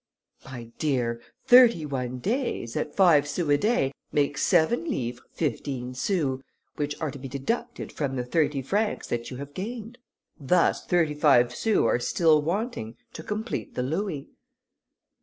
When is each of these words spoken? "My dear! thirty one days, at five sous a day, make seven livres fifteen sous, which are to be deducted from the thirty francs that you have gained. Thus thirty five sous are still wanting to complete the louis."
"My 0.43 0.71
dear! 0.79 1.21
thirty 1.45 1.85
one 1.85 2.17
days, 2.17 2.75
at 2.75 2.95
five 2.95 3.27
sous 3.27 3.47
a 3.49 3.55
day, 3.55 3.91
make 4.11 4.35
seven 4.35 4.85
livres 4.89 5.21
fifteen 5.31 5.93
sous, 5.93 6.41
which 6.75 6.99
are 6.99 7.11
to 7.11 7.19
be 7.19 7.27
deducted 7.27 7.91
from 7.91 8.15
the 8.15 8.25
thirty 8.25 8.63
francs 8.63 9.05
that 9.09 9.29
you 9.29 9.37
have 9.37 9.53
gained. 9.53 9.99
Thus 10.39 10.83
thirty 10.83 11.13
five 11.13 11.53
sous 11.53 11.85
are 11.85 11.99
still 11.99 12.41
wanting 12.41 12.97
to 13.13 13.21
complete 13.21 13.75
the 13.75 13.83
louis." 13.83 14.27